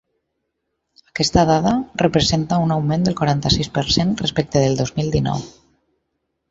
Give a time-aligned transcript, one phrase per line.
[1.11, 5.51] Aquesta dada representa un augment del quaranta-sis per cent respecte del dos mil dinou.